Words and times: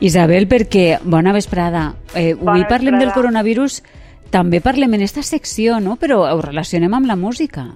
Isabel, 0.00 0.46
perquè, 0.48 0.98
bona 1.02 1.32
vesprada. 1.32 1.94
Eh, 2.14 2.34
Bona 2.34 2.52
avui 2.52 2.64
parlem 2.68 2.98
del 2.98 3.08
vesprada. 3.08 3.14
coronavirus, 3.14 3.82
també 4.30 4.60
parlem 4.60 4.94
en 4.94 5.02
esta 5.02 5.22
secció, 5.22 5.80
no? 5.80 5.96
Però 5.96 6.20
ho 6.30 6.40
relacionem 6.40 6.94
amb 6.94 7.06
la 7.06 7.16
música. 7.16 7.66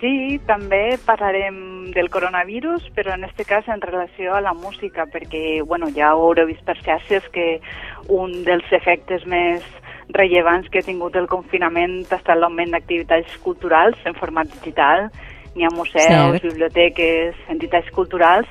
Sí, 0.00 0.38
també 0.46 0.96
parlarem 1.04 1.90
del 1.92 2.08
coronavirus, 2.10 2.84
però 2.94 3.14
en 3.14 3.24
este 3.24 3.44
cas 3.44 3.66
en 3.68 3.80
relació 3.80 4.34
a 4.34 4.40
la 4.40 4.52
música, 4.54 5.06
perquè 5.06 5.62
bueno, 5.66 5.88
ja 5.94 6.14
ho 6.14 6.22
haureu 6.28 6.46
vist 6.46 6.62
per 6.62 6.76
xarxes 6.84 7.24
que 7.32 7.60
un 8.08 8.44
dels 8.44 8.64
efectes 8.72 9.26
més 9.26 9.62
rellevants 10.10 10.68
que 10.70 10.78
ha 10.78 10.86
tingut 10.86 11.16
el 11.16 11.26
confinament 11.26 12.04
ha 12.10 12.16
estat 12.16 12.38
l'augment 12.38 12.70
d'activitats 12.70 13.36
culturals 13.42 13.98
en 14.06 14.14
format 14.14 14.46
digital. 14.60 15.10
N'hi 15.56 15.64
ha 15.66 15.74
museus, 15.74 16.38
Cert. 16.38 16.42
biblioteques, 16.44 17.34
entitats 17.48 17.90
culturals, 17.90 18.46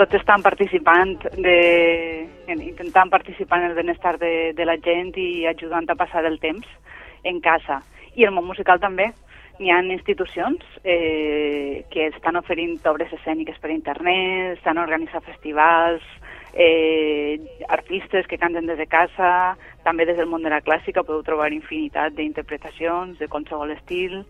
tots 0.00 0.16
estan 0.16 0.40
participant 0.40 1.18
de, 1.36 1.56
en- 2.48 2.62
intentant 2.64 3.10
participar 3.12 3.60
en 3.60 3.70
el 3.70 3.76
benestar 3.76 4.16
de, 4.18 4.52
de 4.56 4.64
la 4.64 4.78
gent 4.80 5.12
i 5.20 5.44
ajudant 5.50 5.88
a 5.90 5.98
passar 5.98 6.24
el 6.24 6.38
temps 6.40 6.64
en 7.24 7.40
casa. 7.44 7.82
I 8.16 8.24
el 8.24 8.32
món 8.32 8.48
musical 8.48 8.80
també. 8.80 9.10
N'hi 9.60 9.68
ha 9.68 9.82
institucions 9.84 10.64
eh, 10.88 11.84
que 11.92 12.06
estan 12.08 12.38
oferint 12.40 12.78
obres 12.88 13.12
escèniques 13.12 13.58
per 13.60 13.68
internet, 13.74 14.56
estan 14.56 14.80
organitzant 14.80 15.20
festivals, 15.26 16.00
eh, 16.54 17.36
artistes 17.68 18.26
que 18.26 18.38
canten 18.40 18.64
des 18.66 18.80
de 18.80 18.86
casa, 18.88 19.58
també 19.84 20.06
des 20.08 20.16
del 20.16 20.32
món 20.32 20.42
de 20.42 20.48
la 20.48 20.62
clàssica 20.64 21.04
podeu 21.04 21.20
trobar 21.28 21.52
infinitat 21.52 22.16
d'interpretacions 22.16 23.20
de 23.20 23.28
qualsevol 23.28 23.76
estil, 23.76 24.22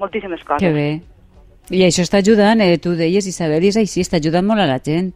moltíssimes 0.00 0.40
coses. 0.48 0.64
Que 0.64 0.72
bé. 0.72 1.17
I 1.70 1.84
això 1.84 2.04
està 2.06 2.22
ajudant, 2.22 2.62
eh, 2.64 2.78
tu 2.80 2.94
deies, 2.96 3.26
Isabel, 3.28 3.64
i 3.64 3.68
és 3.68 3.76
així, 3.76 4.00
està 4.00 4.16
ajudant 4.16 4.46
molt 4.46 4.64
a 4.64 4.68
la 4.70 4.78
gent. 4.80 5.12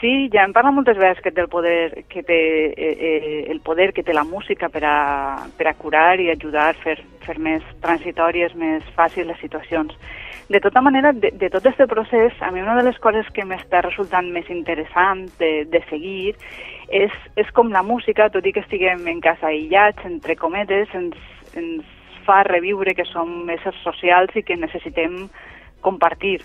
Sí, 0.00 0.28
ja 0.32 0.42
hem 0.42 0.50
parlat 0.50 0.74
moltes 0.74 0.96
vegades 0.98 1.20
que 1.22 1.30
té 1.30 1.44
el 1.44 1.48
poder 1.48 2.04
que 2.10 2.24
té 2.26 2.38
eh, 2.74 2.94
eh, 3.06 3.44
el 3.52 3.60
poder 3.62 3.92
que 3.94 4.02
té 4.02 4.12
la 4.16 4.24
música 4.24 4.66
per 4.68 4.82
a, 4.82 4.96
per 5.54 5.68
a 5.70 5.74
curar 5.78 6.18
i 6.18 6.26
ajudar 6.32 6.72
fer, 6.82 6.96
fer 7.22 7.36
més 7.38 7.62
transitòries, 7.84 8.56
més 8.58 8.82
fàcils 8.96 9.28
les 9.28 9.38
situacions. 9.38 9.94
De 10.48 10.58
tota 10.58 10.82
manera, 10.82 11.12
de, 11.12 11.30
de 11.38 11.48
tot 11.52 11.68
aquest 11.68 11.86
procés, 11.88 12.34
a 12.42 12.50
mi 12.50 12.64
una 12.64 12.74
de 12.80 12.88
les 12.88 12.98
coses 12.98 13.28
que 13.32 13.46
m'està 13.46 13.84
resultant 13.86 14.26
més 14.34 14.50
interessant 14.50 15.28
de, 15.38 15.52
de 15.70 15.84
seguir 15.86 16.34
és, 16.90 17.14
és 17.38 17.54
com 17.54 17.70
la 17.70 17.84
música, 17.86 18.26
tot 18.32 18.44
i 18.44 18.52
que 18.56 18.64
estiguem 18.64 19.06
en 19.06 19.22
casa 19.22 19.52
aïllats, 19.52 20.02
entre 20.08 20.34
cometes, 20.36 20.90
ens, 20.98 21.14
ens 21.54 22.01
fa 22.26 22.42
reviure 22.44 22.94
que 22.94 23.04
som 23.04 23.48
éssers 23.50 23.76
socials 23.84 24.34
i 24.36 24.42
que 24.42 24.56
necessitem 24.56 25.28
compartir 25.80 26.40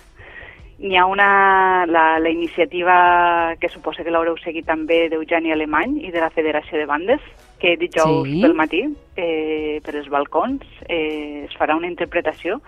n'hi 0.78 0.94
ha 0.96 1.06
una, 1.10 1.86
la, 1.90 2.20
la 2.22 2.30
iniciativa 2.30 3.56
que 3.58 3.68
suposa 3.68 4.04
que 4.04 4.12
l'haureu 4.14 4.36
seguit 4.38 4.64
també 4.66 5.08
d'Eugeni 5.10 5.50
Alemany 5.50 5.96
i 6.06 6.12
de 6.14 6.20
la 6.22 6.30
Federació 6.30 6.78
de 6.78 6.86
Bandes, 6.86 7.20
que 7.58 7.76
dijous 7.76 8.28
Sí. 8.28 8.40
pel 8.42 8.54
matí, 8.54 8.84
eh, 9.16 9.80
per 9.84 9.96
els 9.96 10.08
balcons, 10.08 10.62
eh, 10.88 11.46
es 11.48 11.56
farà 11.58 11.74
una 11.74 11.88
interpretació 11.90 12.60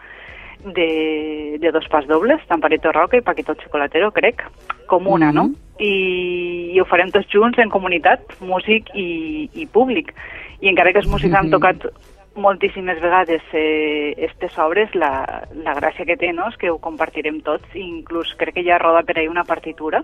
de, 0.64 1.56
de 1.60 1.70
dos 1.70 1.86
pas 1.88 2.06
dobles, 2.08 2.42
Tamparito 2.48 2.90
Roca 2.92 3.16
i 3.16 3.22
Paquito 3.22 3.54
Chocolatero, 3.54 4.10
crec, 4.10 4.42
com 4.86 5.06
una, 5.06 5.30
Mhm. 5.30 5.34
no? 5.34 5.50
I, 5.78 6.72
I 6.74 6.80
ho 6.80 6.84
farem 6.84 7.10
tots 7.10 7.30
junts 7.32 7.58
en 7.58 7.70
comunitat, 7.70 8.20
músic 8.40 8.90
i, 8.92 9.48
i 9.54 9.66
públic. 9.66 10.12
I 10.60 10.68
encara 10.68 10.92
que 10.92 10.98
els 10.98 11.08
músics 11.08 11.32
han 11.34 11.46
Mhm. 11.46 11.52
tocat 11.52 11.86
moltíssimes 12.34 13.00
vegades 13.00 13.42
eh, 13.52 14.14
estes 14.16 14.56
obres, 14.58 14.94
la, 14.94 15.46
la 15.64 15.74
gràcia 15.74 16.06
que 16.06 16.16
té 16.16 16.32
no? 16.32 16.48
és 16.48 16.56
que 16.56 16.70
ho 16.70 16.78
compartirem 16.78 17.40
tots, 17.46 17.66
i 17.74 17.82
inclús 17.82 18.34
crec 18.38 18.58
que 18.58 18.66
ja 18.66 18.78
roda 18.78 19.02
per 19.06 19.18
ahí 19.18 19.28
una 19.28 19.44
partitura, 19.44 20.02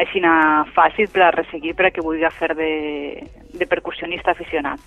així 0.00 0.20
fàcil 0.74 1.08
per 1.12 1.22
a 1.22 1.30
resseguir 1.30 1.74
per 1.76 1.86
a 1.86 1.90
que 1.94 2.02
vulgui 2.02 2.26
fer 2.34 2.54
de, 2.58 2.72
de 3.54 3.66
percussionista 3.66 4.32
aficionat. 4.32 4.80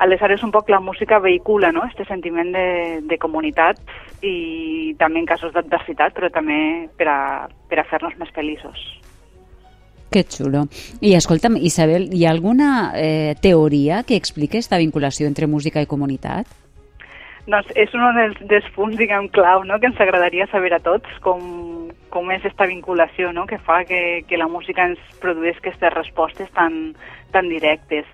Aleshores, 0.00 0.42
un 0.42 0.50
poc 0.50 0.70
la 0.70 0.80
música 0.80 1.18
vehicula 1.18 1.72
no? 1.72 1.84
este 1.84 2.06
sentiment 2.06 2.54
de, 2.54 3.00
de 3.04 3.18
comunitat 3.18 3.76
i 4.24 4.94
també 4.98 5.20
en 5.20 5.26
casos 5.28 5.52
d'adversitat, 5.52 6.14
però 6.16 6.30
també 6.32 6.88
per 6.96 7.08
a, 7.08 7.20
per 7.68 7.82
a 7.82 7.84
fer-nos 7.84 8.16
més 8.16 8.32
feliços. 8.32 8.80
Que 10.10 10.24
xulo. 10.26 10.66
I 11.00 11.14
escolta'm, 11.14 11.54
Isabel, 11.56 12.08
hi 12.10 12.24
ha 12.26 12.32
alguna 12.34 12.92
eh, 12.98 13.36
teoria 13.40 14.02
que 14.02 14.16
explique 14.18 14.58
esta 14.58 14.78
vinculació 14.78 15.28
entre 15.30 15.46
música 15.46 15.82
i 15.82 15.86
comunitat? 15.86 16.50
Doncs 17.46 17.70
és 17.78 17.94
un 17.94 18.02
dels, 18.18 18.40
dels 18.50 18.66
punts, 18.74 18.98
diguem, 18.98 19.28
clau, 19.34 19.62
no?, 19.64 19.78
que 19.78 19.88
ens 19.88 20.02
agradaria 20.02 20.48
saber 20.50 20.74
a 20.74 20.82
tots 20.82 21.14
com, 21.24 21.40
com 22.10 22.34
és 22.34 22.42
aquesta 22.42 22.66
vinculació, 22.66 23.30
no?, 23.32 23.46
que 23.46 23.58
fa 23.62 23.84
que, 23.86 24.26
que 24.26 24.38
la 24.38 24.50
música 24.50 24.90
ens 24.90 25.00
produeix 25.22 25.62
aquestes 25.62 25.94
respostes 25.94 26.50
tan, 26.58 26.92
tan 27.30 27.48
directes. 27.48 28.06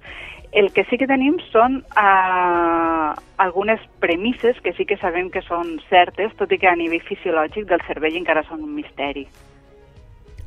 El 0.52 0.70
que 0.72 0.86
sí 0.88 0.96
que 1.00 1.08
tenim 1.08 1.40
són 1.50 1.82
uh, 1.96 3.16
algunes 3.42 3.82
premisses 4.00 4.60
que 4.64 4.72
sí 4.76 4.86
que 4.88 4.96
sabem 5.00 5.28
que 5.32 5.42
són 5.48 5.78
certes, 5.90 6.32
tot 6.38 6.52
i 6.52 6.60
que 6.60 6.70
a 6.70 6.78
nivell 6.78 7.04
fisiològic 7.08 7.66
del 7.68 7.84
cervell 7.88 8.20
encara 8.20 8.46
són 8.46 8.62
un 8.64 8.72
misteri. 8.76 9.26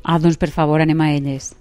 Ah, 0.04 0.18
doncs 0.18 0.38
per 0.38 0.50
favor, 0.50 0.80
anem 0.80 1.00
a 1.00 1.12
elles. 1.12 1.56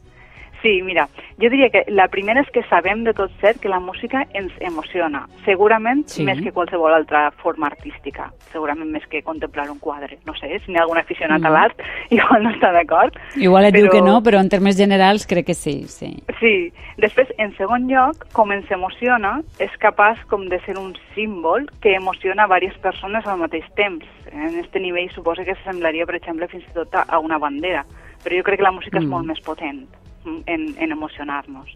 Sí, 0.61 0.81
mira, 0.83 1.05
jo 1.39 1.47
diria 1.49 1.69
que 1.71 1.85
la 1.87 2.09
primera 2.11 2.41
és 2.41 2.49
que 2.51 2.61
sabem 2.67 3.05
de 3.05 3.13
tot 3.15 3.31
cert 3.39 3.61
que 3.61 3.69
la 3.71 3.79
música 3.79 4.25
ens 4.35 4.51
emociona, 4.59 5.21
segurament 5.45 6.01
Sí. 6.11 6.25
més 6.27 6.41
que 6.43 6.51
qualsevol 6.51 6.91
altra 6.93 7.31
forma 7.31 7.67
artística, 7.67 8.33
segurament 8.51 8.91
més 8.91 9.07
que 9.07 9.21
contemplar 9.23 9.69
un 9.71 9.79
quadre. 9.79 10.17
No 10.25 10.33
sé, 10.35 10.59
si 10.59 10.71
n'hi 10.73 10.77
ha 10.77 10.81
algun 10.83 10.97
aficionat 10.97 11.39
Mm. 11.39 11.45
a 11.45 11.49
l'art, 11.49 11.79
igual 12.09 12.43
no 12.43 12.49
està 12.51 12.73
d'acord. 12.73 13.15
Igual 13.37 13.67
et 13.67 13.73
diu 13.73 13.85
però- 13.87 13.91
que 13.91 14.01
no, 14.01 14.21
però 14.21 14.41
en 14.41 14.49
termes 14.49 14.75
generals 14.75 15.25
crec 15.25 15.45
que 15.45 15.53
sí, 15.53 15.83
sí. 15.87 16.21
Sí, 16.41 16.73
després, 16.97 17.29
en 17.37 17.55
segon 17.55 17.87
lloc, 17.87 18.27
com 18.33 18.51
ens 18.51 18.69
emociona, 18.69 19.39
és 19.59 19.71
capaç 19.79 20.19
com 20.27 20.43
de 20.49 20.59
ser 20.65 20.77
un 20.77 20.93
símbol 21.15 21.69
que 21.79 21.95
emociona 21.95 22.43
a 22.43 22.47
diverses 22.59 22.77
persones 22.81 23.25
al 23.25 23.37
mateix 23.39 23.63
temps. 23.75 24.03
En 24.33 24.59
este 24.59 24.81
nivell 24.81 25.09
suposa 25.11 25.45
que 25.45 25.55
s'assemblaria, 25.55 26.05
per 26.05 26.15
exemple, 26.15 26.49
fins 26.49 26.65
i 26.67 26.73
tot 26.73 26.93
a 26.93 27.17
una 27.19 27.37
bandera. 27.37 27.85
Però 28.23 28.35
jo 28.37 28.43
crec 28.43 28.59
que 28.59 28.67
la 28.67 28.75
música 28.75 28.99
Mm. 28.99 29.03
és 29.03 29.09
molt 29.09 29.25
més 29.25 29.41
potent 29.41 29.87
en, 30.25 30.75
en 30.77 30.91
emocionar-nos. 30.91 31.75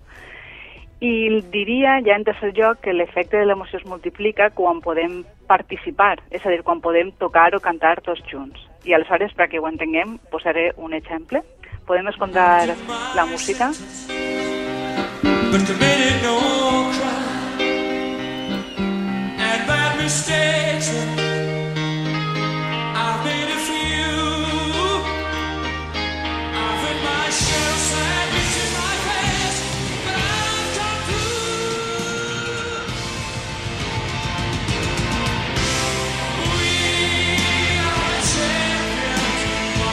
I 1.00 1.42
diria, 1.52 2.00
ja 2.06 2.16
en 2.16 2.24
tercer 2.24 2.54
lloc, 2.56 2.80
que 2.80 2.94
l'efecte 2.94 3.38
de 3.38 3.46
l'emoció 3.46 3.80
es 3.80 3.86
multiplica 3.86 4.50
quan 4.52 4.80
podem 4.80 5.24
participar, 5.48 6.22
és 6.32 6.46
a 6.46 6.50
dir, 6.50 6.64
quan 6.64 6.80
podem 6.80 7.12
tocar 7.20 7.54
o 7.56 7.60
cantar 7.60 8.02
tots 8.02 8.24
junts. 8.32 8.60
I 8.86 8.94
aleshores, 8.94 9.36
perquè 9.36 9.60
ho 9.60 9.68
entenguem, 9.68 10.18
posaré 10.32 10.72
un 10.78 10.94
exemple. 10.94 11.44
Podem 11.86 12.08
escoltar 12.08 12.68
la 13.16 13.26
música 13.26 13.72
but 15.54 15.68
committed 15.68 16.24
no 16.24 16.83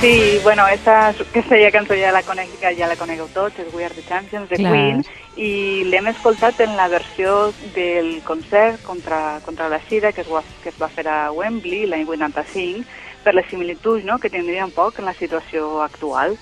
Sí, 0.01 0.39
bueno, 0.43 0.67
esta, 0.67 1.09
aquesta 1.09 1.59
ja 1.61 1.69
cançó 1.71 1.93
ja 1.93 2.09
la, 2.11 2.23
conec, 2.25 2.49
ja 2.57 2.87
la 2.89 2.97
conegueu 2.97 3.27
tots, 3.35 3.59
és 3.61 3.75
We 3.75 3.85
Are 3.85 3.93
the 3.93 4.01
Champions, 4.09 4.49
de 4.49 4.57
Clar. 4.57 4.71
Queen, 4.73 5.03
i 5.37 5.51
l'hem 5.93 6.09
escoltat 6.09 6.63
en 6.65 6.73
la 6.79 6.87
versió 6.89 7.51
del 7.75 8.23
concert 8.25 8.81
contra, 8.87 9.41
contra 9.45 9.69
la 9.69 9.77
Sida 9.91 10.15
que 10.17 10.23
es, 10.25 10.31
va, 10.33 10.41
que 10.63 10.73
es 10.73 10.79
va 10.81 10.89
fer 10.89 11.05
a 11.05 11.19
Wembley 11.37 11.85
l'any 11.85 12.09
85, 12.09 12.87
per 13.27 13.35
les 13.37 13.53
similituds 13.53 14.09
no?, 14.09 14.17
que 14.17 14.33
tindria 14.33 14.65
un 14.65 14.73
poc 14.73 15.03
en 15.03 15.11
la 15.11 15.13
situació 15.13 15.83
actual. 15.85 16.39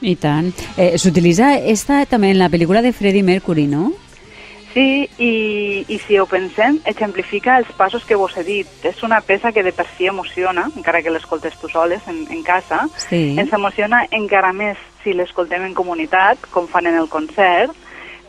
I 0.00 0.16
tant. 0.16 0.48
Eh, 0.80 0.96
S'utilitza 0.96 1.58
esta 1.60 2.00
també 2.08 2.32
en 2.32 2.40
la 2.40 2.48
pel·lícula 2.48 2.80
de 2.80 2.96
Freddie 2.96 3.28
Mercury, 3.28 3.68
no? 3.68 3.92
Sí, 4.74 5.08
i, 5.22 5.84
i 5.86 5.98
si 6.02 6.18
ho 6.18 6.24
pensem, 6.26 6.80
exemplifica 6.90 7.60
els 7.60 7.70
passos 7.78 8.02
que 8.04 8.16
vos 8.18 8.34
he 8.36 8.42
dit. 8.42 8.66
És 8.82 9.02
una 9.06 9.20
peça 9.22 9.52
que 9.54 9.62
de 9.62 9.70
per 9.72 9.86
si 9.94 10.08
emociona, 10.10 10.66
encara 10.74 11.00
que 11.00 11.12
l'escoltes 11.14 11.54
tu 11.60 11.70
soles 11.70 12.02
en, 12.10 12.24
en 12.34 12.42
casa, 12.42 12.82
Sí. 12.98 13.36
ens 13.38 13.52
emociona 13.54 14.02
encara 14.10 14.52
més 14.52 14.76
si 15.04 15.14
l'escoltem 15.14 15.62
en 15.62 15.74
comunitat, 15.78 16.42
com 16.50 16.66
fan 16.66 16.88
en 16.90 16.98
el 16.98 17.06
concert, 17.08 17.70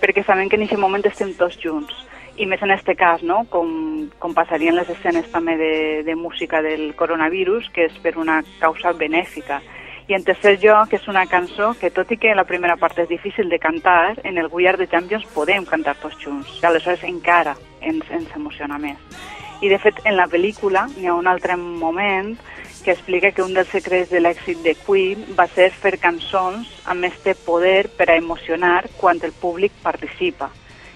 perquè 0.02 0.22
sabem 0.26 0.48
que 0.50 0.60
en 0.60 0.68
aquest 0.68 0.80
moment 0.80 1.06
estem 1.10 1.34
tots 1.34 1.58
junts. 1.64 2.06
I 2.38 2.46
més 2.46 2.62
en 2.62 2.70
este 2.76 2.94
cas, 3.00 3.24
no? 3.24 3.46
com, 3.50 4.10
com 4.20 4.34
passarien 4.36 4.76
les 4.76 4.90
escenes 4.92 5.26
també 5.32 5.56
de, 5.58 6.04
de 6.04 6.16
música 6.20 6.62
del 6.62 6.94
coronavirus, 6.94 7.72
que 7.74 7.88
és 7.88 7.98
per 8.04 8.18
una 8.20 8.42
causa 8.60 8.92
benèfica. 8.94 9.62
I 10.08 10.14
en 10.14 10.24
tercer 10.24 10.60
lloc, 10.62 10.92
és 10.94 11.08
una 11.10 11.24
cançó 11.26 11.72
que, 11.80 11.90
tot 11.90 12.12
i 12.14 12.18
que 12.22 12.36
la 12.38 12.46
primera 12.46 12.76
part 12.78 13.00
és 13.02 13.08
difícil 13.10 13.50
de 13.50 13.58
cantar, 13.58 14.14
en 14.24 14.38
el 14.38 14.52
Are 14.54 14.78
the 14.78 14.86
Champions 14.88 15.26
podem 15.34 15.66
cantar 15.66 15.96
tots 15.98 16.20
junts. 16.22 16.60
I 16.62 16.66
aleshores 16.68 17.04
encara 17.04 17.56
ens, 17.82 18.06
ens 18.12 18.30
emociona 18.36 18.78
més. 18.78 19.00
I, 19.62 19.70
de 19.70 19.80
fet, 19.80 20.04
en 20.06 20.16
la 20.16 20.28
pel·lícula 20.30 20.86
hi 21.00 21.08
ha 21.08 21.16
un 21.16 21.26
altre 21.26 21.58
moment 21.58 22.36
que 22.84 22.92
explica 22.92 23.32
que 23.32 23.42
un 23.42 23.56
dels 23.58 23.72
secrets 23.74 24.12
de 24.12 24.22
l'èxit 24.22 24.62
de 24.62 24.76
Queen 24.86 25.26
va 25.34 25.48
ser 25.50 25.72
fer 25.74 25.98
cançons 25.98 26.70
amb 26.86 27.10
este 27.10 27.34
poder 27.34 27.90
per 27.98 28.12
a 28.12 28.20
emocionar 28.22 28.86
quan 29.02 29.18
el 29.24 29.34
públic 29.34 29.74
participa. 29.82 30.52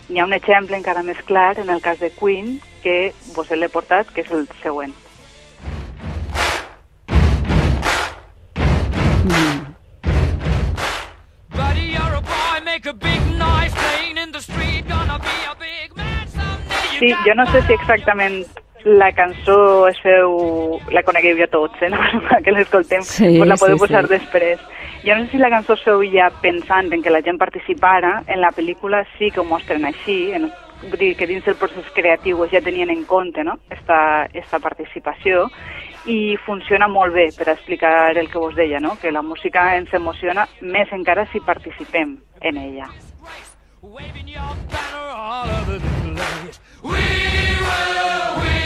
Hi 0.10 0.20
ha 0.20 0.30
un 0.30 0.38
exemple 0.38 0.78
encara 0.78 1.02
més 1.02 1.18
clar 1.26 1.58
en 1.58 1.74
el 1.74 1.82
cas 1.82 1.98
de 1.98 2.14
Queen 2.14 2.60
que 2.84 3.16
vos 3.34 3.50
l'he 3.50 3.74
portat, 3.74 4.14
que 4.14 4.22
és 4.22 4.30
el 4.30 4.46
següent. 4.62 4.94
Sí, 17.00 17.14
jo 17.26 17.34
no 17.36 17.46
sé 17.48 17.62
si 17.64 17.74
exactament 17.74 18.44
la 18.84 19.12
cançó 19.14 19.88
es 19.88 20.00
feu... 20.04 20.80
La 20.92 21.04
conegueu 21.04 21.38
ja 21.40 21.48
tots, 21.52 21.82
eh? 21.82 21.90
No? 21.94 22.00
que 22.44 22.52
l'escoltem, 22.52 23.04
Sí, 23.04 23.38
pues 23.38 23.48
la 23.48 23.58
podeu 23.60 23.78
sí, 23.78 23.86
posar 23.86 24.06
sí. 24.08 24.14
després. 24.18 24.60
Jo 25.04 25.16
no 25.16 25.26
sé 25.26 25.32
si 25.32 25.38
la 25.40 25.52
cançó 25.52 25.78
es 25.78 25.84
feu 25.86 26.04
ja 26.12 26.30
pensant 26.42 26.92
en 26.94 27.04
que 27.04 27.14
la 27.14 27.22
gent 27.24 27.40
participara, 27.40 28.24
en 28.28 28.42
la 28.42 28.52
pel·lícula 28.52 29.06
sí 29.18 29.32
que 29.32 29.40
ho 29.40 29.48
mostren 29.48 29.88
així, 29.88 30.32
en, 30.36 30.50
vull 30.82 31.00
dir 31.00 31.14
que 31.16 31.28
dins 31.28 31.46
del 31.48 31.56
procés 31.60 31.88
creatiu 31.96 32.44
ja 32.52 32.62
tenien 32.64 32.92
en 32.92 33.06
compte 33.08 33.44
no? 33.44 33.60
esta, 33.72 34.28
esta 34.34 34.60
participació 34.60 35.48
i 36.08 36.38
funciona 36.46 36.88
molt 36.88 37.14
bé 37.14 37.30
per 37.36 37.50
explicar 37.52 38.18
el 38.18 38.30
que 38.32 38.40
vos 38.40 38.56
deia, 38.56 38.80
no? 38.80 38.98
que 39.00 39.12
la 39.12 39.22
música 39.22 39.76
ens 39.78 39.94
emociona 39.94 40.48
més 40.62 40.92
encara 40.96 41.28
si 41.32 41.40
participem 41.40 42.18
en 42.42 42.58
ella. 42.58 42.92
Waving 43.82 44.28
your 44.28 44.56
banner 44.70 45.08
all 45.16 45.48
over 45.50 45.80
the 45.80 45.90
place. 46.04 46.60
We 46.84 46.90
will, 46.92 48.36
we 48.44 48.58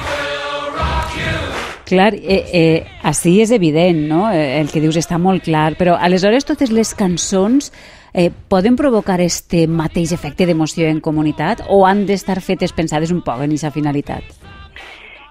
will 0.00 0.72
rock 0.72 1.12
you. 1.14 1.84
Clar, 1.84 2.14
eh, 2.14 2.44
eh, 2.52 2.86
així 3.02 3.34
és 3.42 3.50
evident, 3.52 4.08
no? 4.08 4.30
Eh, 4.32 4.60
El 4.62 4.70
que 4.72 4.80
dius 4.80 4.96
està 4.96 5.18
molt 5.20 5.44
clar, 5.44 5.74
però 5.76 5.98
aleshores 6.00 6.48
totes 6.48 6.72
les 6.72 6.94
cançons 6.96 7.68
eh, 8.14 8.30
poden 8.48 8.76
provocar 8.80 9.20
este 9.20 9.66
mateix 9.68 10.12
efecte 10.16 10.48
d'emoció 10.48 10.88
en 10.88 11.04
comunitat 11.04 11.66
o 11.68 11.84
han 11.84 12.06
d'estar 12.08 12.40
fetes 12.40 12.72
pensades 12.72 13.12
un 13.12 13.20
poc 13.20 13.44
en 13.44 13.52
aquesta 13.52 13.76
finalitat? 13.76 14.41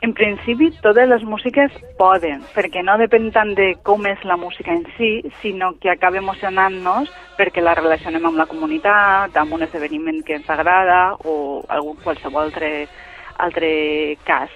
En 0.01 0.13
principi, 0.17 0.71
totes 0.81 1.07
les 1.07 1.21
músiques 1.29 1.71
poden, 1.99 2.41
perquè 2.55 2.81
no 2.81 2.95
depèn 2.97 3.27
tant 3.35 3.51
de 3.53 3.75
com 3.85 4.01
és 4.09 4.23
la 4.25 4.33
música 4.35 4.73
en 4.73 4.81
si, 4.97 5.21
sinó 5.43 5.75
que 5.79 5.91
acaba 5.93 6.17
emocionant-nos 6.17 7.11
perquè 7.37 7.61
la 7.61 7.75
relacionem 7.77 8.25
amb 8.25 8.37
la 8.41 8.47
comunitat, 8.49 9.37
amb 9.37 9.53
un 9.53 9.61
esdeveniment 9.67 10.23
que 10.25 10.39
ens 10.39 10.49
agrada 10.49 11.13
o 11.23 11.61
algun 11.69 11.97
qualsevol 12.01 12.49
altre, 12.49 12.87
altre 13.37 14.17
cas. 14.25 14.49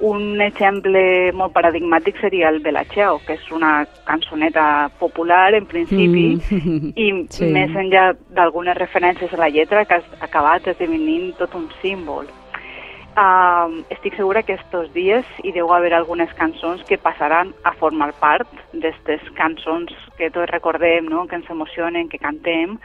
Un 0.00 0.40
exemple 0.40 1.32
molt 1.34 1.52
paradigmàtic 1.52 2.20
seria 2.22 2.48
el 2.48 2.60
Belacheo, 2.62 3.18
que 3.26 3.34
és 3.34 3.48
una 3.50 3.84
cançoneta 4.06 4.88
popular 5.00 5.52
en 5.58 5.66
principi 5.66 6.38
Mm. 6.38 6.92
i 6.96 7.08
Sí. 7.34 7.44
més 7.44 7.70
enllà 7.76 8.14
d'algunes 8.30 8.78
referències 8.78 9.34
a 9.34 9.36
la 9.36 9.50
lletra 9.50 9.84
que 9.84 9.94
ha 10.00 10.02
acabat 10.24 10.66
esdevenint 10.68 11.34
tot 11.36 11.54
un 11.54 11.68
símbol. 11.82 12.24
Uh, 13.18 13.82
estic 13.90 14.14
segura 14.14 14.44
que 14.44 14.52
estos 14.54 14.92
dies 14.94 15.26
hi 15.42 15.50
deu 15.50 15.72
haver 15.74 15.90
algunes 15.96 16.30
cançons 16.38 16.84
que 16.86 17.00
passaran 17.02 17.50
a 17.66 17.72
formar 17.74 18.12
part 18.20 18.46
d'aquestes 18.70 19.24
cançons 19.34 19.90
que 20.14 20.28
tots 20.30 20.46
recordem, 20.52 21.08
no? 21.10 21.24
que 21.26 21.34
ens 21.34 21.48
emocionen, 21.50 22.06
que 22.12 22.20
cantem, 22.22 22.76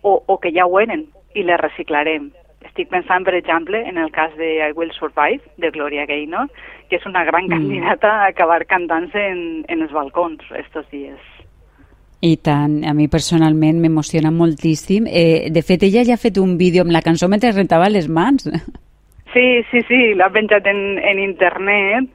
o, 0.00 0.22
o 0.24 0.38
que 0.40 0.54
ja 0.54 0.64
ho 0.64 0.80
eren 0.80 1.04
i 1.34 1.44
les 1.44 1.60
reciclarem. 1.60 2.30
Estic 2.64 2.88
pensant, 2.88 3.26
per 3.26 3.34
exemple, 3.36 3.82
en 3.84 3.98
el 4.00 4.08
cas 4.16 4.32
de 4.40 4.48
I 4.64 4.72
Will 4.72 4.94
Survive, 4.96 5.44
de 5.60 5.70
Gloria 5.74 6.06
Gaynor, 6.08 6.48
que 6.88 6.96
és 6.96 7.04
una 7.04 7.26
gran 7.28 7.44
Mm. 7.44 7.52
candidata 7.52 8.14
a 8.22 8.30
acabar 8.30 8.64
cantant-se 8.64 9.28
en, 9.28 9.64
en 9.68 9.82
els 9.82 9.92
balcons 9.92 10.40
estos 10.56 10.88
dies. 10.90 11.20
I 12.24 12.38
tant, 12.38 12.80
a 12.88 12.94
mi 12.94 13.10
personalment 13.12 13.78
m'emociona 13.82 14.32
moltíssim. 14.32 15.04
Eh, 15.06 15.50
de 15.52 15.62
fet, 15.62 15.82
ella 15.84 16.02
ja 16.02 16.14
ha 16.16 16.24
fet 16.24 16.38
un 16.40 16.56
vídeo 16.56 16.80
amb 16.82 16.96
la 16.96 17.04
cançó 17.04 17.28
mentre 17.28 17.52
rentava 17.52 17.92
les 17.92 18.08
mans. 18.08 18.48
Sí, 19.36 19.62
sí, 19.70 19.82
sí, 19.84 20.14
l'ha 20.16 20.30
penjat 20.32 20.64
en, 20.70 20.78
en 20.96 21.18
internet 21.20 22.06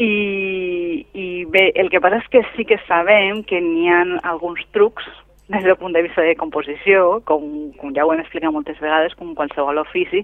i, 0.00 1.04
i 1.12 1.26
bé, 1.52 1.66
el 1.76 1.90
que 1.92 2.00
passa 2.00 2.22
és 2.22 2.30
que 2.32 2.40
sí 2.54 2.64
que 2.64 2.78
sabem 2.86 3.42
que 3.44 3.60
n'hi 3.60 3.90
ha 3.92 3.98
alguns 4.30 4.62
trucs 4.72 5.04
des 5.52 5.66
del 5.66 5.76
punt 5.76 5.92
de 5.92 6.00
vista 6.06 6.24
de 6.24 6.32
composició, 6.40 7.20
com, 7.28 7.44
com 7.76 7.92
ja 7.92 8.06
ho 8.06 8.14
hem 8.14 8.22
explicat 8.22 8.54
moltes 8.56 8.80
vegades, 8.80 9.12
com 9.20 9.34
qualsevol 9.36 9.82
ofici, 9.82 10.22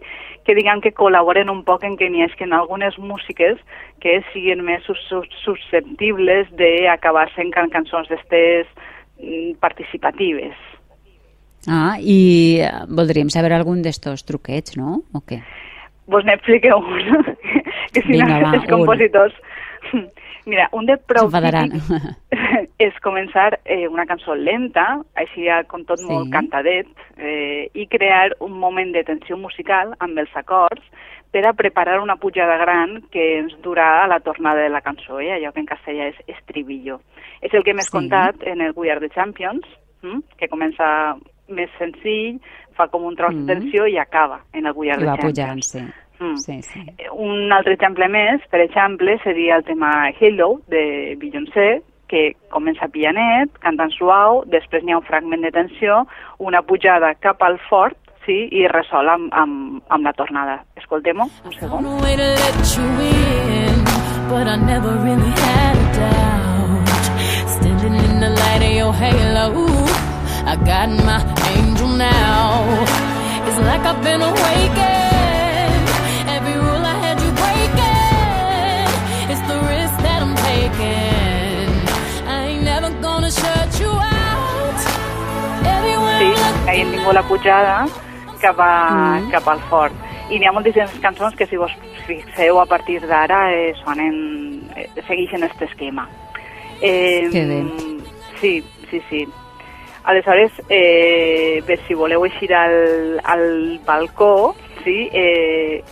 que 0.49 0.57
diguem 0.57 0.81
que 0.81 0.95
col·laboren 0.97 1.53
un 1.53 1.61
poc 1.69 1.85
en 1.85 1.99
que 2.01 2.09
n'hi 2.09 2.25
hagi 2.25 2.49
algunes 2.49 2.97
músiques 2.97 3.61
que 4.01 4.23
siguin 4.33 4.65
més 4.65 4.89
sus 4.89 5.05
sus 5.11 5.29
susceptibles 5.45 6.49
d'acabar 6.57 7.29
sent 7.37 7.53
can 7.53 7.69
cançons 7.69 8.09
d'estes 8.09 8.73
mm, 9.21 9.61
participatives. 9.61 10.57
Ah, 11.69 11.99
i 12.01 12.65
eh, 12.65 12.73
voldríem 12.89 13.29
saber 13.29 13.53
algun 13.53 13.83
d'estos 13.85 14.25
truquets, 14.25 14.79
no? 14.81 15.03
O 15.13 15.21
què? 15.21 15.43
Vos 16.09 16.25
n'expliqueu 16.25 16.79
un, 16.79 17.25
que 17.93 18.01
si 18.03 18.15
Vinga, 18.17 18.39
no, 18.39 18.47
va, 18.47 18.55
els 18.57 18.65
un. 18.65 18.71
compositors... 18.79 19.35
Mira, 20.49 20.65
un 20.73 20.87
de 20.89 20.95
prou 20.97 21.29
és 22.87 22.95
començar 23.05 23.59
eh, 23.67 23.85
una 23.89 24.07
cançó 24.09 24.33
lenta, 24.35 25.03
així 25.21 25.45
ja 25.45 25.59
com 25.69 25.85
tot 25.85 26.01
Sí. 26.01 26.07
molt 26.09 26.31
cantadet, 26.33 26.89
eh, 27.19 27.69
i 27.75 27.85
crear 27.87 28.33
un 28.41 28.55
moment 28.57 28.93
de 28.95 29.03
tensió 29.05 29.37
musical 29.37 29.93
amb 30.01 30.17
els 30.19 30.33
acords 30.41 30.81
per 31.31 31.45
a 31.47 31.53
preparar 31.53 31.99
una 32.01 32.17
pujada 32.17 32.57
gran 32.57 33.03
que 33.13 33.39
ens 33.43 33.53
durà 33.61 34.05
a 34.05 34.09
la 34.09 34.21
tornada 34.21 34.63
de 34.65 34.71
la 34.73 34.81
cançó, 34.81 35.21
eh? 35.21 35.35
allò 35.37 35.53
que 35.53 35.61
en 35.61 35.67
castellà 35.69 36.09
és 36.09 36.17
estribillo. 36.27 37.01
És 37.43 37.53
el 37.53 37.63
que 37.63 37.73
hem 37.77 37.81
Sí. 37.85 37.91
contat 37.93 38.41
en 38.47 38.63
el 38.63 38.73
We 38.75 38.91
Are 38.91 39.01
the 39.01 39.11
Champions, 39.13 39.67
hm? 40.03 40.23
que 40.39 40.49
comença 40.49 41.17
més 41.49 41.71
senzill, 41.79 42.41
fa 42.77 42.87
com 42.89 43.05
un 43.05 43.17
tros 43.17 43.35
Mm. 43.35 43.47
de 43.47 43.55
tensió 43.55 43.87
i 43.87 43.97
acaba 43.99 44.41
en 44.53 44.67
el 44.67 44.73
Are 44.77 44.87
I 44.87 44.99
the 44.99 45.05
va 45.07 45.17
Champions. 45.17 45.39
pujant, 45.39 45.63
sí. 45.63 45.81
Mm. 46.21 46.37
Sí, 46.37 46.63
sí. 46.63 46.81
Un 47.13 47.53
altre 47.53 47.75
exemple 47.75 48.09
més, 48.09 48.41
per 48.51 48.61
exemple, 48.61 49.19
seria 49.23 49.57
el 49.57 49.65
tema 49.65 50.11
Hello, 50.19 50.61
de 50.69 51.15
Beyoncé, 51.19 51.83
que 52.09 52.33
comença 52.51 52.89
pianet, 52.89 53.51
cantant 53.61 53.91
suau, 53.93 54.43
després 54.47 54.83
n'hi 54.83 54.93
ha 54.93 54.97
un 54.99 55.05
fragment 55.05 55.43
de 55.43 55.51
tensió, 55.51 56.07
una 56.39 56.63
pujada 56.63 57.15
cap 57.21 57.43
al 57.43 57.59
fort, 57.69 57.97
sí, 58.27 58.49
i 58.51 58.67
resol 58.67 59.09
amb, 59.09 59.29
amb, 59.33 59.83
amb 59.89 60.05
la 60.05 60.13
tornada. 60.13 60.65
Escoltem-ho, 60.77 61.25
un 61.45 61.53
segon. 61.53 61.85
Found 61.85 61.87
a 61.87 62.05
way 62.05 62.17
to 62.17 62.23
let 62.23 62.77
you 62.77 62.87
in, 63.05 63.85
but 64.29 64.47
I 64.49 64.57
never 64.57 64.93
really 65.05 65.33
had 65.37 65.77
a 65.77 65.87
doubt. 66.01 66.89
Standing 67.47 67.95
in 67.95 68.21
the 68.21 68.31
light 68.31 68.63
of 68.63 68.75
your 68.75 68.93
halo, 68.93 69.78
I 70.51 70.57
got 70.57 70.89
my 71.09 71.21
angel 71.55 71.89
now. 71.89 72.65
It's 73.47 73.59
like 73.69 73.85
I've 73.91 74.03
been 74.03 74.23
awakened. 74.23 75.87
Every 76.37 76.57
rule 76.65 76.85
I 76.93 76.97
had 77.05 77.17
you 77.25 77.31
breaking. 77.43 78.89
It's 79.33 79.45
the 79.51 79.59
risk 79.73 79.97
that 80.07 80.21
I'm 80.25 80.35
taking. 80.51 81.69
I 82.27 82.37
ain't 82.51 82.65
never 82.65 82.91
gonna 83.07 83.31
shut 83.31 83.71
you 83.83 83.93
out. 83.93 84.79
Everywhere 85.75 86.19
Sí, 86.21 86.29
hem 86.79 86.91
tingut 86.95 87.15
la 87.15 87.23
pujada 87.29 87.87
cap, 88.41 88.59
a, 88.59 88.73
Mm. 89.21 89.31
cap 89.31 89.49
al 89.49 89.61
fort. 89.69 89.93
I 90.31 90.39
n'hi 90.39 90.47
ha 90.47 90.53
moltíssimes 90.53 90.93
cançons 91.01 91.35
que, 91.37 91.47
si 91.47 91.57
vos 91.57 91.73
fixeu 92.07 92.59
a 92.61 92.67
partir 92.67 93.01
d'ara, 93.07 93.53
eh, 93.53 93.75
sonen, 93.85 94.15
eh, 94.77 94.89
segueixen 95.07 95.43
aquest 95.45 95.63
esquema. 95.63 96.09
Eh, 96.81 97.29
Que 97.33 97.45
bé. 97.47 97.61
Sí, 98.41 98.63
sí, 98.91 99.03
sí. 99.11 99.27
Aleshores, 100.09 100.53
eh, 100.73 101.61
bé, 101.69 101.77
si 101.85 101.93
voleu 101.93 102.25
eixir 102.25 102.49
al, 102.57 103.21
al 103.29 103.45
balcó, 103.85 104.55
sí, 104.81 105.05
eh, 105.13 105.85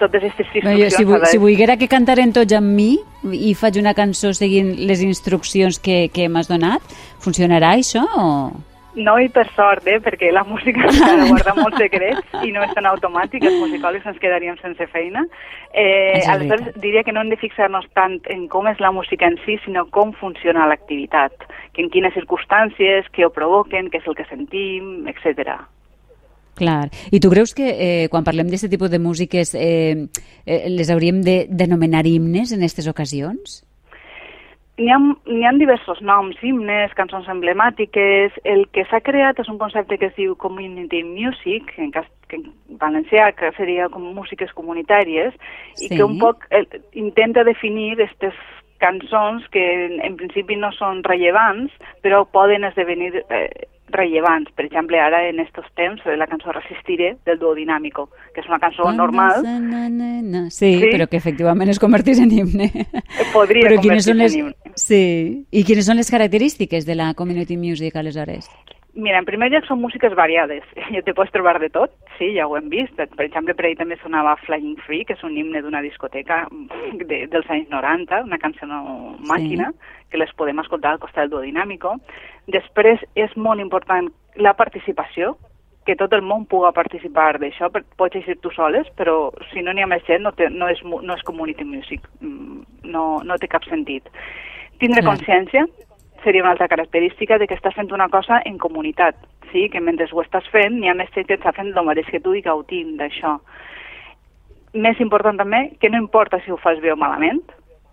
totes 0.00 0.24
aquestes 0.24 0.64
No, 0.64 0.72
jo, 0.72 0.86
instruccions... 0.86 0.96
si, 0.96 1.04
vu 1.04 1.18
a 1.20 1.28
si 1.28 1.40
volguera 1.42 1.76
que 1.76 1.90
cantaren 1.92 2.32
tots 2.32 2.56
amb 2.56 2.72
mi 2.72 2.96
i 3.36 3.52
faig 3.52 3.76
una 3.82 3.92
cançó 3.92 4.32
seguint 4.32 4.72
les 4.88 5.04
instruccions 5.04 5.78
que, 5.84 6.06
que 6.14 6.30
m'has 6.32 6.48
donat, 6.48 6.96
funcionarà 7.20 7.76
això 7.76 8.08
o...? 8.16 8.28
No, 8.94 9.14
i 9.16 9.30
per 9.32 9.46
sort, 9.56 9.86
eh, 9.88 9.98
perquè 10.04 10.28
la 10.32 10.42
música 10.44 10.84
s'ha 10.92 11.14
de 11.16 11.28
guardar 11.30 11.54
molts 11.56 11.78
secrets 11.80 12.44
i 12.44 12.52
no 12.52 12.64
és 12.66 12.74
tan 12.76 12.88
automàtic, 12.90 13.44
els 13.48 13.56
musicòlegs 13.62 14.08
ens 14.10 14.20
quedaríem 14.20 14.58
sense 14.60 14.86
feina. 14.92 15.24
Eh, 15.72 16.18
És 16.18 16.28
aleshores, 16.28 16.74
diria 16.82 17.04
que 17.06 17.14
no 17.16 17.22
hem 17.24 17.32
de 17.32 17.40
fixar-nos 17.40 17.88
tant 17.96 18.18
en 18.34 18.44
com 18.52 18.68
és 18.68 18.80
la 18.84 18.92
música 18.92 19.30
en 19.30 19.38
si, 19.46 19.56
sinó 19.64 19.86
com 19.88 20.12
funciona 20.20 20.68
l'activitat, 20.68 21.48
que 21.72 21.86
en 21.86 21.88
quines 21.88 22.12
circumstàncies, 22.18 23.08
què 23.16 23.24
ho 23.24 23.32
provoquen, 23.32 23.88
què 23.88 24.02
és 24.02 24.08
el 24.12 24.18
que 24.18 24.28
sentim, 24.28 25.08
etc. 25.08 25.56
Clar. 26.60 26.90
I 27.10 27.20
tu 27.20 27.32
creus 27.32 27.56
que 27.56 27.72
eh, 27.72 28.08
quan 28.12 28.28
parlem 28.28 28.52
d'aquest 28.52 28.68
tipus 28.76 28.92
de 28.92 29.00
músiques 29.00 29.56
eh, 29.56 30.04
eh, 30.44 30.64
les 30.68 30.92
hauríem 30.92 31.24
de 31.24 31.46
denominar 31.48 32.04
himnes 32.04 32.52
en 32.52 32.60
aquestes 32.60 32.92
ocasions? 32.92 33.62
N'hi 34.82 34.90
ha, 34.90 34.98
ha 34.98 35.52
diversos 35.60 36.00
noms, 36.02 36.38
himnes, 36.42 36.94
cançons 36.98 37.28
emblemàtiques. 37.30 38.34
El 38.48 38.64
que 38.74 38.82
s'ha 38.90 38.98
creat 39.04 39.38
és 39.38 39.50
un 39.52 39.60
concepte 39.60 39.98
que 40.00 40.08
es 40.10 40.16
diu 40.18 40.34
community 40.34 41.04
music, 41.06 41.70
en 41.78 41.92
cas 41.94 42.08
que 42.28 42.40
en 42.40 42.48
valencià, 42.80 43.30
que 43.36 43.52
seria 43.58 43.86
com 43.92 44.02
músiques 44.16 44.50
comunitàries, 44.58 45.36
i 45.78 45.86
Sí. 45.88 45.96
que 45.96 46.04
un 46.04 46.18
poc 46.18 46.46
eh, 46.50 46.64
intenta 46.98 47.44
definir 47.44 47.92
aquestes 47.94 48.34
cançons 48.82 49.46
que 49.54 49.62
en, 49.86 50.00
en 50.02 50.16
principi 50.18 50.56
no 50.58 50.72
són 50.74 51.04
rellevants, 51.06 51.70
però 52.02 52.24
poden 52.26 52.64
esdevenir 52.64 53.22
eh, 53.30 53.68
rellevants. 53.92 54.50
Per 54.56 54.64
exemple, 54.66 54.98
ara 55.00 55.28
en 55.28 55.38
estos 55.40 55.66
temps, 55.76 56.00
eh, 56.06 56.16
la 56.16 56.26
cançó 56.26 56.52
Resistiré, 56.52 57.16
del 57.26 57.38
duo 57.38 57.54
Dinàmico, 57.54 58.08
que 58.34 58.40
és 58.40 58.48
una 58.48 58.58
cançó 58.58 58.90
normal, 58.92 59.42
Na, 59.42 59.58
na, 59.60 59.88
na, 59.88 60.22
na. 60.22 60.50
Sí, 60.50 60.78
Sí. 60.80 60.88
però 60.92 61.06
que 61.08 61.16
efectivament 61.16 61.70
es 61.70 61.78
convertís 61.78 62.18
en 62.18 62.32
himne. 62.32 62.70
podria 63.32 63.68
però 63.68 63.76
són 63.78 63.86
les... 63.86 64.06
convertir-se 64.06 64.10
en 64.12 64.38
himne. 64.38 64.54
Sí. 64.74 65.46
I 65.50 65.64
quines 65.64 65.86
són 65.86 65.96
les 65.96 66.10
característiques 66.10 66.86
de 66.86 66.94
la 66.94 67.12
community 67.14 67.56
music, 67.56 67.94
aleshores? 67.96 68.48
Mira, 68.94 69.18
en 69.22 69.24
primer 69.24 69.48
lloc 69.48 69.64
són 69.64 69.80
músiques 69.80 70.14
variades. 70.16 70.64
Ja 70.92 71.00
te 71.04 71.14
pots 71.16 71.32
trobar 71.32 71.56
de 71.62 71.70
tot, 71.72 71.94
sí, 72.18 72.32
ja 72.36 72.46
ho 72.46 72.56
hem 72.58 72.68
vist. 72.72 72.98
Per 72.98 73.24
exemple, 73.24 73.54
per 73.56 73.66
ahir 73.66 73.78
també 73.78 73.96
sonava 74.00 74.34
Flying 74.44 74.76
Free, 74.84 75.06
que 75.08 75.16
és 75.16 75.22
un 75.24 75.36
himne 75.38 75.62
d'una 75.64 75.80
discoteca 75.84 76.42
de, 77.10 77.22
dels 77.32 77.48
anys 77.48 77.70
90, 77.72 78.24
una 78.28 78.40
cançó 78.42 78.68
màquina, 79.30 79.70
que 80.12 80.20
les 80.20 80.32
podem 80.36 80.60
escoltar 80.60 80.92
al 80.92 81.00
costat 81.00 81.24
del 81.24 81.32
duo 81.36 81.46
dinàmico. 81.46 81.96
Després 82.52 83.00
és 83.16 83.32
molt 83.36 83.64
important 83.64 84.10
la 84.36 84.52
participació, 84.58 85.36
que 85.86 85.96
tot 85.98 86.12
el 86.14 86.22
món 86.22 86.44
puga 86.46 86.70
participar 86.76 87.40
d'això, 87.42 87.72
pots 87.72 88.14
llegir 88.14 88.36
tu 88.38 88.52
soles, 88.54 88.86
però 88.98 89.32
si 89.50 89.64
no 89.64 89.72
n'hi 89.72 89.82
ha 89.82 89.88
més 89.90 90.04
gent 90.06 90.22
no, 90.22 90.30
té, 90.36 90.46
no, 90.52 90.68
és, 90.70 90.78
no 90.84 91.16
és 91.16 91.24
community 91.26 91.66
music, 91.66 92.06
Mm, 92.22 92.62
no, 92.92 93.04
no 93.24 93.38
té 93.40 93.48
cap 93.50 93.64
sentit. 93.66 94.06
Tindre 94.78 95.02
consciència 95.06 95.64
seria 96.22 96.42
una 96.42 96.52
altra 96.52 96.68
característica 96.68 97.38
de 97.38 97.46
que 97.46 97.54
estàs 97.54 97.74
fent 97.74 97.92
una 97.92 98.08
cosa 98.08 98.40
en 98.44 98.58
comunitat, 98.58 99.16
sí? 99.52 99.68
que 99.68 99.80
mentre 99.80 100.06
ho 100.10 100.22
estàs 100.22 100.46
fent 100.50 100.78
n'hi 100.80 100.88
ha 100.88 100.94
més 100.94 101.10
gent 101.14 101.26
que 101.26 101.38
està 101.38 101.52
fent 101.52 101.72
el 101.72 101.86
mateix 101.86 102.06
que 102.10 102.20
tu 102.20 102.34
i 102.34 102.42
gaudint 102.42 102.96
d'això. 103.00 103.38
Més 104.74 105.00
important 105.00 105.36
també, 105.36 105.72
que 105.80 105.90
no 105.90 105.98
importa 105.98 106.40
si 106.44 106.50
ho 106.50 106.56
fas 106.56 106.80
bé 106.80 106.92
o 106.92 106.96
malament, 106.96 107.42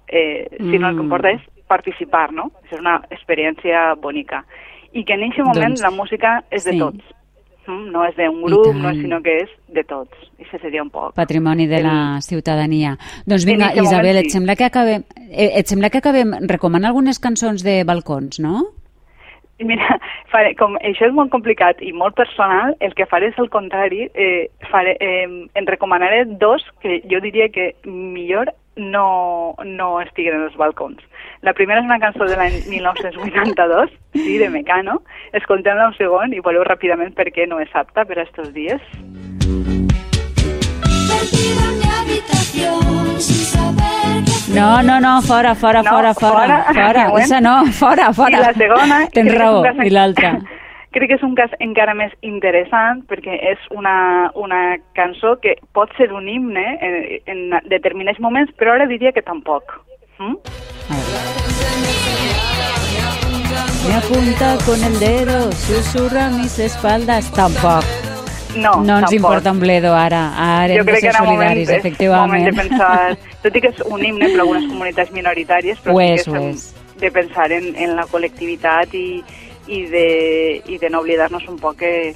eh, 0.07 0.47
sinó 0.57 0.89
el 0.89 0.95
que 0.95 1.01
Mm. 1.01 1.05
importa 1.05 1.31
és 1.31 1.41
participar, 1.67 2.31
no? 2.33 2.51
És 2.71 2.79
una 2.79 3.01
experiència 3.09 3.93
bonica. 3.95 4.45
I 4.93 5.03
que 5.03 5.13
en 5.13 5.23
aquest 5.23 5.45
moment 5.45 5.75
Doncs, 5.75 5.81
la 5.81 5.91
música 5.91 6.43
és 6.49 6.63
de 6.65 6.71
sí. 6.71 6.79
tots. 6.79 7.03
No 7.69 8.03
és 8.07 8.17
d'un 8.17 8.41
grup, 8.41 8.73
no 8.75 8.93
sinó 8.97 9.21
que 9.25 9.35
és 9.43 9.53
de 9.75 9.83
tots. 9.87 10.27
I 10.39 10.47
això 10.47 10.59
seria 10.61 10.83
un 10.83 10.89
poc. 10.93 11.13
Patrimoni 11.17 11.67
de 11.69 11.83
la 11.85 11.99
ciutadania. 12.25 12.95
Doncs 13.29 13.45
vinga, 13.47 13.71
Isabel, 13.77 14.23
et 14.23 14.29
sí. 14.29 14.37
sembla 14.37 14.55
que 14.59 14.67
acabem, 14.67 15.05
eh, 15.29 15.51
et 15.61 15.69
sembla 15.69 15.89
que 15.89 16.01
acabem 16.01 16.35
recomanant 16.49 16.89
algunes 16.89 17.19
cançons 17.21 17.63
de 17.65 17.81
balcons, 17.87 18.39
no? 18.43 18.65
Mira, 19.59 19.97
faré, 20.31 20.53
com 20.55 20.77
això 20.79 21.09
és 21.09 21.15
molt 21.15 21.33
complicat 21.33 21.81
i 21.83 21.91
molt 21.91 22.15
personal, 22.15 22.77
el 22.79 22.95
que 22.95 23.07
faré 23.11 23.33
és 23.33 23.39
el 23.43 23.49
contrari. 23.51 24.07
Eh, 24.13 24.47
faré, 24.71 24.95
eh, 24.99 25.27
en 25.27 25.67
recomanaré 25.67 26.23
dos 26.39 26.63
que 26.81 27.01
jo 27.11 27.19
diria 27.19 27.49
que 27.51 27.73
millor 27.85 28.53
no, 28.79 29.55
no 29.65 29.99
estiguen 30.01 30.39
en 30.39 30.47
els 30.47 30.55
balcons. 30.55 31.03
La 31.41 31.53
primera 31.53 31.79
és 31.79 31.85
una 31.87 31.99
cançó 32.03 32.25
de 32.27 32.35
l'any 32.35 32.57
1982, 32.67 33.93
sí, 34.13 34.37
de 34.41 34.49
Mecano. 34.51 35.01
Escoltem-la 35.39 35.87
un 35.87 35.95
segon 35.95 36.33
i 36.35 36.41
veureu 36.43 36.65
ràpidament 36.67 37.15
per 37.15 37.29
què 37.31 37.47
no 37.47 37.61
és 37.63 37.71
apta 37.73 38.03
per 38.05 38.19
a 38.19 38.27
estos 38.27 38.51
dies. 38.53 38.81
No, 44.53 44.81
no, 44.83 44.99
no, 44.99 45.21
fora, 45.21 45.53
fora, 45.55 45.81
No, 45.83 45.91
fora, 45.91 46.13
fora, 46.13 46.63
fora. 46.65 46.73
fora, 46.73 47.11
esa 47.23 47.39
no, 47.39 47.65
fora, 47.81 48.11
fora. 48.13 48.37
I 48.37 48.41
la 48.41 48.53
segona... 48.53 48.97
Tens 49.13 49.29
crec 49.29 49.29
que 49.29 49.35
és 49.35 49.39
raó, 49.39 49.61
cas 49.63 49.85
i 49.85 49.89
l'altra. 49.93 50.31
crec 50.91 51.07
que 51.11 51.17
és 51.19 51.23
un 51.23 51.35
cas 51.37 51.53
encara 51.59 51.93
més 51.93 52.11
interessant 52.25 53.03
perquè 53.07 53.37
és 53.53 53.61
una, 53.71 54.31
una 54.35 54.77
cançó 54.97 55.37
que 55.43 55.55
pot 55.77 55.93
ser 55.97 56.11
un 56.11 56.27
himne 56.27 56.65
en, 56.81 56.97
en 57.29 57.59
determinats 57.69 58.19
moments, 58.19 58.51
però 58.57 58.73
ara 58.75 58.89
diria 58.89 59.13
que 59.13 59.21
tampoc. 59.21 59.77
Mm? 60.19 61.28
Me 63.87 63.95
apunta 63.95 64.57
con 64.65 64.83
el 64.83 64.99
dedo, 64.99 65.51
susurra 65.53 66.29
mis 66.29 66.59
espaldas, 66.59 67.31
tampoc. 67.31 67.83
No, 68.55 68.75
No 68.83 68.97
ens 68.99 69.09
tampoc. 69.09 69.13
importa 69.13 69.51
un 69.51 69.59
bledo 69.59 69.95
ara, 69.95 70.33
ara 70.35 70.73
Jo 70.73 70.79
hem 70.81 70.85
de 70.85 70.91
crec 70.91 70.95
que 70.95 71.01
ser 71.01 71.09
era 71.15 71.19
moment, 71.23 71.37
solidaris, 71.49 71.69
és 71.69 71.77
efectivament. 71.77 72.27
moment 72.31 72.45
de 72.45 72.61
pensar, 72.61 73.17
tot 73.43 73.55
i 73.55 73.61
que 73.61 73.67
és 73.69 73.81
un 73.85 74.03
himne 74.05 74.25
per 74.29 74.39
a 74.39 74.41
algunes 74.41 74.65
comunitats 74.71 75.11
minoritàries, 75.11 75.77
però 75.83 75.93
Ho 75.95 75.99
sí 75.99 76.07
és, 76.13 76.23
que 76.25 76.31
ho 76.31 76.49
és. 76.49 76.73
de 76.99 77.11
pensar 77.11 77.51
en, 77.51 77.75
en 77.75 77.95
la 77.95 78.05
col·lectivitat 78.07 78.93
i, 78.93 79.23
i, 79.67 79.83
de, 79.85 80.61
i 80.67 80.77
de 80.77 80.89
no 80.89 80.99
oblidar-nos 80.99 81.47
un 81.47 81.57
poc 81.59 81.77
que, 81.77 82.15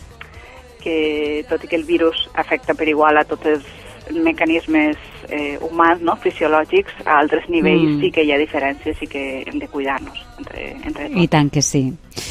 que 0.84 1.46
tot 1.50 1.64
i 1.64 1.68
que 1.68 1.76
el 1.78 1.86
virus 1.86 2.28
afecta 2.34 2.74
per 2.74 2.88
igual 2.90 3.18
a 3.18 3.24
tots 3.24 3.46
els 3.46 3.64
mecanismes 4.12 4.98
eh, 5.30 5.58
humans, 5.62 6.02
no? 6.02 6.16
fisiològics, 6.18 6.92
a 7.06 7.20
altres 7.20 7.48
nivells 7.50 7.84
Mm. 7.98 8.02
sí 8.02 8.12
que 8.12 8.24
hi 8.24 8.32
ha 8.32 8.38
diferències 8.38 9.02
i 9.02 9.08
que 9.08 9.44
hem 9.48 9.60
de 9.60 9.68
cuidar-nos 9.68 10.20
entre, 10.38 10.72
entre 10.84 11.08
tots. 11.10 11.22
I 11.24 11.28
tant 11.28 11.50
que 11.52 11.62
sí. 11.62 11.84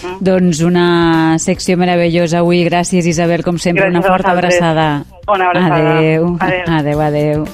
Mm. 0.04 0.18
Doncs 0.20 0.60
una 0.60 1.38
secció 1.38 1.76
meravellosa 1.76 2.38
avui. 2.38 2.64
Gràcies, 2.64 3.06
Isabel, 3.06 3.42
com 3.42 3.58
sempre. 3.58 3.84
Gràcies 3.88 3.98
una 3.98 4.08
forta 4.08 4.30
abraçada. 4.30 5.04
Una 5.26 5.46
abraçada. 5.46 5.98
Adeu. 5.98 6.36
Adeu. 6.40 6.64
Adeu, 6.66 7.00
adeu. 7.00 7.46